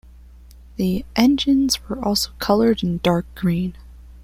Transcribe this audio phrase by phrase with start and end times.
[0.77, 3.75] The engines were also coloured in dark green.